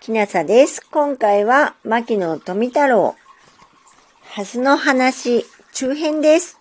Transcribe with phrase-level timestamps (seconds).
[0.00, 0.80] きなさです。
[0.90, 3.16] 今回は、牧野富太郎、
[4.30, 6.58] はずの話、中編です。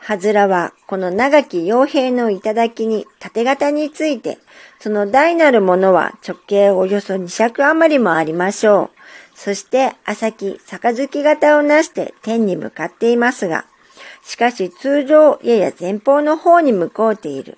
[0.00, 4.38] はずらは、この長き傭兵の頂に縦型について、
[4.80, 9.38] その大なるものは直径およそ2尺余りもありましょう。
[9.38, 13.66] そして、朝木、杯型をなして天に向かっていますが、
[14.24, 17.56] しかし通常、やや前方の方に向こうている。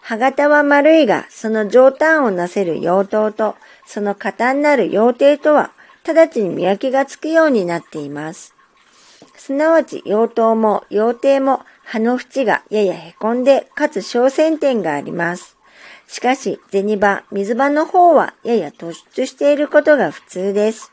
[0.00, 3.54] 歯型は丸いが、その上端をなせる妖刀と、
[3.92, 5.72] その型になる妖帝とは、
[6.06, 8.54] 直ちに見分けがつくようになっています。
[9.34, 15.56] すなわち、妖刀も妖帝も葉の縁がやや凹んで、かつ小線点があります。
[16.06, 20.92] しかし、銭場、水場の方はやや突出していることが普通です。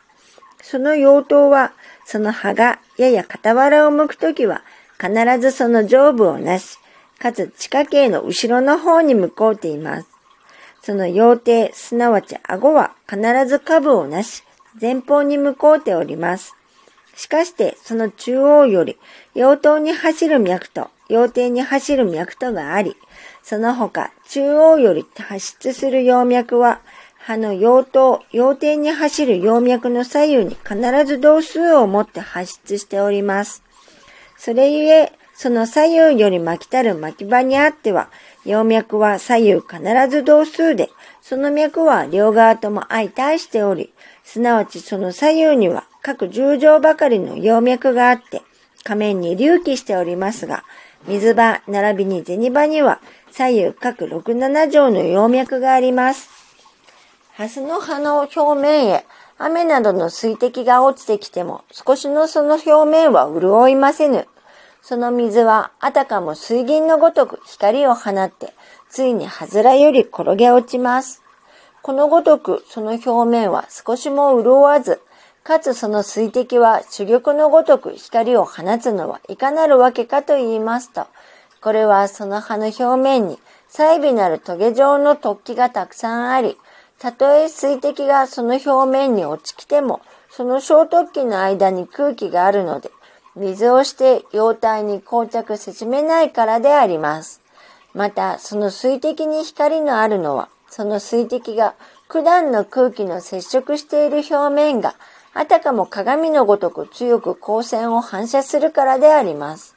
[0.63, 4.63] その妖刀は、その葉がやや傍らを向くときは、
[4.99, 6.79] 必ずその上部をなし、
[7.19, 10.16] かつ地下茎の後ろの方に向こうています。
[10.87, 14.43] その妖帝、すなわち顎は必ず下部をなし、
[14.81, 16.55] 前方に向こうております。
[17.13, 18.97] しかして、その中央より、
[19.35, 22.95] 妖刀に走る脈と、妖帝に走る脈とがあり、
[23.43, 26.79] その他、中央より発出する葉脈は、
[27.17, 33.61] 葉の妖刀、妖帝に走る葉脈の左右に必ず同数を持って発出しております。
[34.37, 38.09] それゆえ、その左右より巻きたる巻き場にあっては、
[38.47, 40.89] 葉脈は左右必ず同数で、
[41.21, 48.41] その脈は両側とも相対しており、すなわちその左右には各十条ばかりの葉脈があって、
[48.83, 50.63] 仮面に隆起しておりますが、
[51.07, 56.29] 水場並びに銭場には左右各六七条の葉脈があります。
[57.33, 59.05] ハスの葉の表面へ
[59.37, 64.25] 雨などの水滴が落ちてきても少しのその表面は潤いませぬ。
[64.87, 68.53] その水はあたかも水銀のごとく光を放って、
[68.89, 71.21] ついにはずらより転げ落ちます。
[71.81, 75.01] このごとくその表面は少しも潤わず、
[75.43, 81.05] かつその水滴は珠玉のごとく光を放つのはいかなるわけかと言いますと、
[81.59, 86.57] これはその葉の表面に細微なるトゲ状の突起がたくさんあり、
[86.97, 92.89] たとえ水滴がその表面に落ちきても、その小突起の間に空気があるので、
[93.37, 97.41] 水をして溶体に膠着せしめないからであります。
[97.93, 101.75] また、その水滴に光のあるのは、その水滴が
[102.09, 104.95] 九段の空気の接触している表面が、
[105.33, 109.75] あたかも鏡のごとく強く光線を反射するからであります。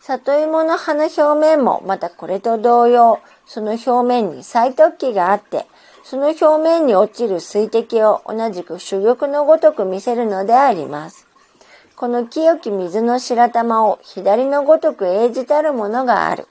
[0.00, 5.66] 里芋の葉の表面もまたこれと同様、その表面に再突起があって、
[6.02, 11.28] その表面に落ちる水滴を同じく珠玉のごとく見せるのであります。
[11.96, 16.48] この清き水の白玉を左のごとく英じたるものがある。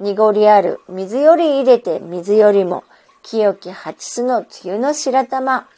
[0.00, 2.84] 濁りある水より入れて水よりも
[3.22, 5.68] 清き八巣の梅雨の白玉。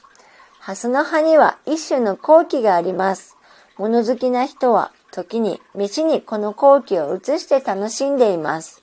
[0.59, 3.37] ハスの葉には一種の後期があります。
[3.77, 8.83] 物好きな人は時に飯にこの後期を移して楽しんでいます。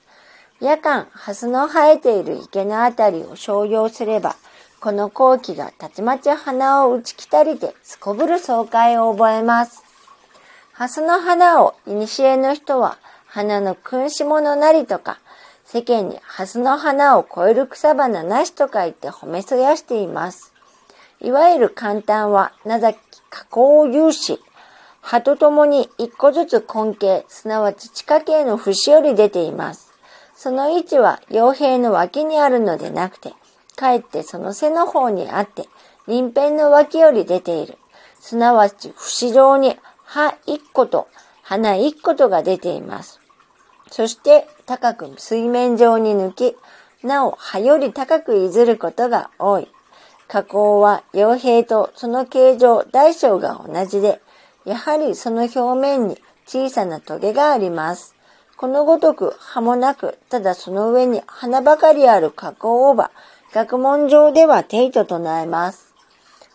[0.60, 4.36] 夜間、ハスの生えている池のあたりを商用すれば、
[4.80, 9.85] この後期がたちまち花を打ち来たりてすこぶる爽快を覚えます。
[10.76, 15.18] ハスの花を古の人は花の君子物なりとか、
[15.64, 20.52] 世間にハスの花を超える草花なしとか言って褒めそやしています。
[21.22, 22.98] いわゆる簡単は、なざき
[23.30, 24.38] 加工有志。
[25.00, 29.94] 葉とともに一個ずつ根茎、すなわち地下茎の節より出ています。
[30.34, 33.32] その位置は傭兵の脇にあるのでなくて、
[33.76, 35.70] かえってその背の方にあって、
[36.06, 37.78] 鱗片の脇より出ている。
[38.20, 41.08] すなわち節状に葉一個と
[41.42, 43.20] 花一個とが出ています。
[43.90, 46.56] そして高く水面上に抜き、
[47.02, 49.68] なお葉より高くいずることが多い。
[50.28, 54.20] 加工は傭兵とその形状、大小が同じで、
[54.64, 58.14] やはりその表面に小さなトゲがあります。
[58.56, 63.10] このごとく葉もなく、ただその上に花ばかりある加工をば、
[63.52, 65.94] 学問上では定と唱えます。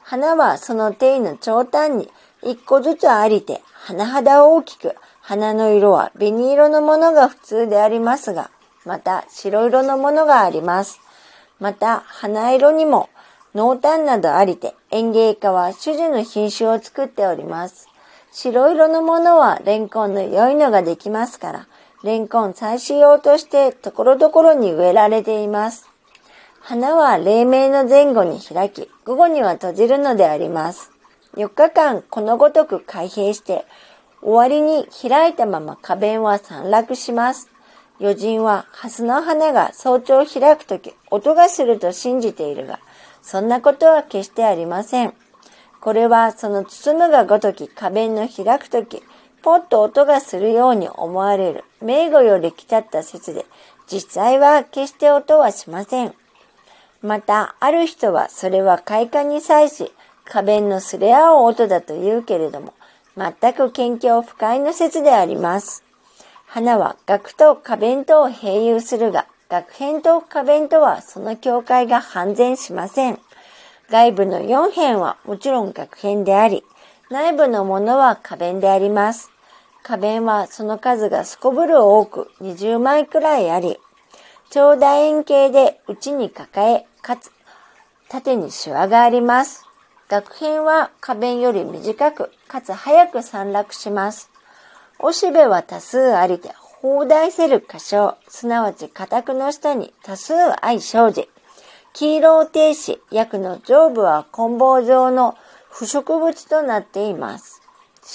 [0.04, 2.12] 花はその定の頂端に
[2.44, 8.50] 一個ずつありて、花肌大きく、花の色は紅色のものが普通でありますが、
[8.86, 11.00] また白色のものがあります。
[11.60, 13.10] また、花色にも
[13.54, 17.88] 濃淡などありて、園芸家は種々の品種を作っております。
[18.32, 21.68] 白色のものはレンコンの良いのができますから、
[22.04, 25.88] レンコン採取用としてところどころに植えられています。
[26.62, 30.92] 花は黎明の前後に開き、午後には閉じるのであります。
[31.36, 33.66] 4日間このごとく開閉して、
[34.22, 37.50] 終わりに開いたまま花弁は散落します。
[38.00, 42.80] 余人はハスの花が早朝開くとき音がすると信じているが、
[43.22, 45.14] そんなことは決してありません。
[45.80, 49.02] これはその包むがごとき花弁の開くとき、
[49.42, 53.46] ポッと音がするように思われる名語より来たった説で、
[53.88, 56.14] 実際は決して音はしません。
[57.02, 59.92] また、ある人はそれは快感に際し、
[60.32, 62.74] 花弁のすれ合う音だと言うけれども、
[63.18, 65.84] 全く研究不快の説であります。
[66.46, 73.20] 花は楽と花弁とを併有するが、楽編と花弁とはその境界が判然しません。
[73.90, 76.64] 外部の4辺はもちろん楽編であり、
[77.10, 79.32] 内部のものは花弁であります。
[79.84, 83.80] 花弁はその数がすこぶる多く20枚くらいあり、
[84.50, 87.34] 長楕円形で内に抱え、かつ
[88.08, 89.71] 縦にシワがあります。
[90.12, 94.30] 楽編は花弁より短く、かつ早く散落します。
[95.00, 96.50] おしべは多数ありて、
[96.82, 100.34] 放題せる箇所、すなわち家宅の下に多数
[100.66, 101.30] 愛生じ、
[101.94, 105.38] 黄色を停止、薬の上部は棍棒状の
[105.70, 107.62] 腐食物となっています。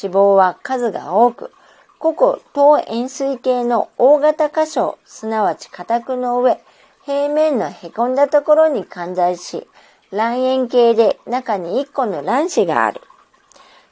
[0.02, 1.50] 脂肪は数が多く、
[1.98, 6.60] 個々等円錐形の大型箇所、すなわち家宅の上、
[7.06, 9.66] 平面の凹んだところに関在し、
[10.12, 13.00] 卵円形で中に1個の卵子がある。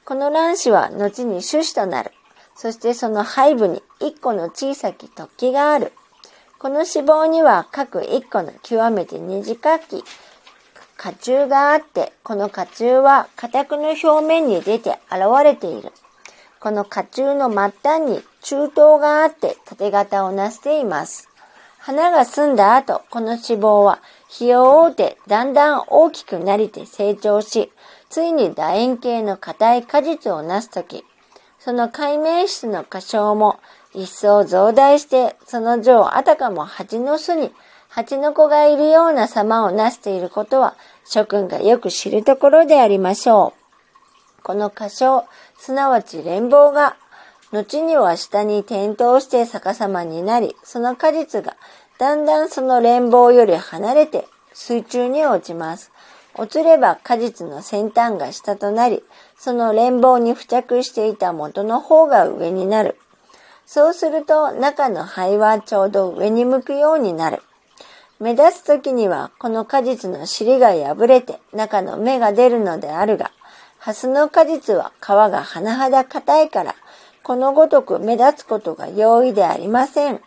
[0.04, 2.12] この卵子は後に種子となる。
[2.54, 5.92] そしてその背部に1個の小さき突起がある。
[6.58, 10.04] この脂肪には各1個の極めて短き
[10.96, 15.92] 花柱があって、この花柱は家宅の表面に出て現れている。
[16.60, 21.28] この花柱の末端に中東があって縦型をなしています。
[21.78, 24.00] 花が澄んだ後、この脂肪は
[24.34, 27.70] 日を追うてだんだん大きくなりて成長し、
[28.10, 31.04] ついに楕円形の硬い果実をなすとき、
[31.60, 33.60] その海面質の過小も
[33.94, 37.52] 一層増大して、その上あたかも蜂の巣に
[37.88, 43.54] 蜂の子がいるような様をなしていることは、諸君がよく知るところでありましょ
[44.40, 44.42] う。
[44.42, 45.24] この歌唱、
[45.56, 46.96] すなわち連棒が、
[47.52, 51.56] 後には下に転倒して逆さまになり、その果実が
[51.98, 55.92] だんだんその連棒より離れて水中に落ちます。
[56.36, 59.04] 落ちれば果実の先端が下となり、
[59.36, 62.98] その連棒に付着していた元の方が上になる。
[63.66, 67.42] そうすると中の肺はちょうど上に向くようになる。
[68.18, 73.30] 目立つ時にはこの果実の尻が破れて中の芽が出るのであるが、
[73.78, 76.74] ハスの果実は皮が甚だ硬いから、
[77.22, 80.20] このごとく目立つことが容易でありません。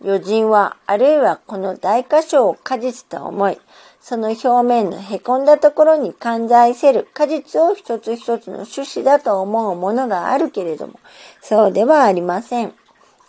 [0.00, 3.58] 余人は、あるいはこの大箇所を果実と思い、
[4.00, 11.00] その表面の凹んだところに関在せる果実を一つ一つの種子だと思うものがあるけれども、
[11.42, 12.72] そうではありません。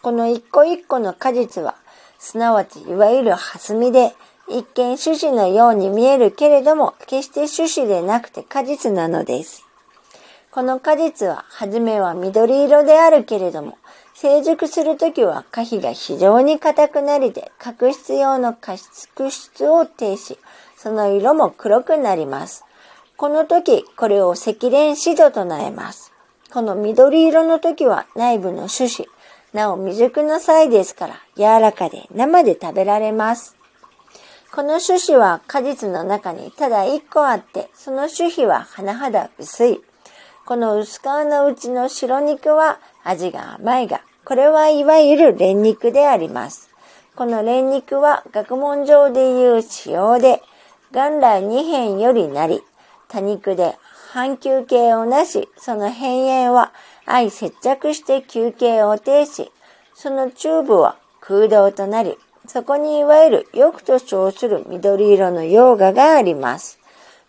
[0.02, 1.76] この一個一個の果実は、
[2.20, 4.14] すなわちいわゆる蓮みで、
[4.48, 9.69] 一見種子のように見えるけれども、決して種子でなくて果実なのです。
[10.52, 13.78] この果実は、はじめは緑色であるけれども、
[14.16, 20.40] 成熟するときは果皮が非常に硬くなりで、角質用の加湿質を停止、
[20.76, 22.66] その色も黒くなります。
[23.16, 26.12] この時、これを赤蓮シドとなえます。
[26.52, 29.08] この緑色の時は内部の種子、
[29.54, 33.56] なお未熟の際ですから柔らかで生で食べられます。
[34.52, 39.84] この種子は果実の中にただ一個あって、その種皮は甚だ薄い。
[40.50, 46.72] この薄皮のうちの白肉は味が甘いが、これはいわゆる練肉であります。
[47.16, 50.42] この練肉は学問上でいう使用で、
[50.92, 52.64] 元来二辺よりなり、
[53.10, 53.78] 多肉で
[54.12, 56.74] 半球形をなし、その辺縁は
[57.06, 59.52] 相接着して球形を呈し、
[59.94, 66.79] その中部は空洞となり、そこにいわゆる翼と称する緑色の溶河があります。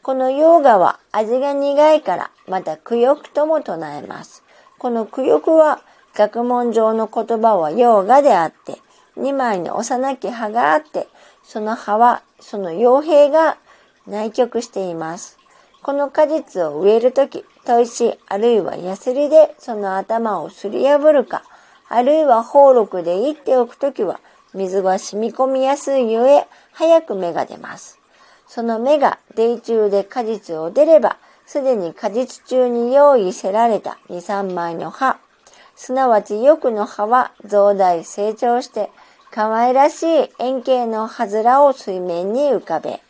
[0.03, 4.43] この溶河は味が苦いからまた苦欲とも唱えます。
[4.79, 5.83] この苦欲は
[6.15, 8.79] 学問上の言葉は溶河であって、
[9.17, 11.07] 二枚の幼き葉があって、
[11.43, 13.59] その葉はその傭兵が
[14.07, 15.39] 内極しています。
[15.83, 21.43] この果実を植えるとき、砥石あるいはヤスリでその頭をすり破るか、
[21.91, 24.21] あるいは宝禄でいっておくときは
[24.55, 28.00] 水が染み込みやすいゆえ、早く芽が出ます。
[28.53, 35.19] その芽が泥中で果実を出れば、すでに果実中に用意せられた2、3枚の葉、
[35.77, 38.91] すなわちよくの葉は増大成長して、
[39.31, 43.01] 可愛らしい円形の葉面を水面に浮かべ、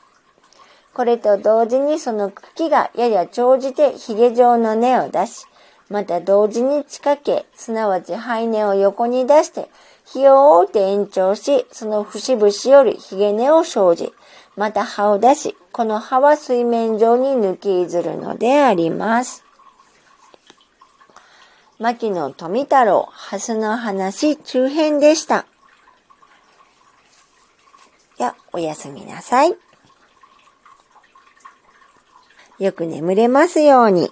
[0.92, 5.46] これと同時にその茎がやや長じて髭状の根を出し、
[5.88, 9.70] また同時に地下茎、すなわち肺根を横に出して、
[10.10, 14.12] 費用を転調し、その節々よりひげ根を生じ、
[14.56, 19.44] また葉を出し、この葉は水面上に抜きずるのであります。
[21.78, 25.46] 牧野富太郎、蓮の話中編でした。
[28.20, 29.56] や、おやすみなさい。
[32.58, 34.10] よく眠れますように。